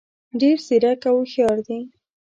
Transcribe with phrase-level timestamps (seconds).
[0.39, 1.79] ډېر ځیرک او هوښیار دي.